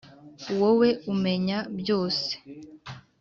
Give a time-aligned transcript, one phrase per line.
[0.59, 2.31] wowe umenya byose,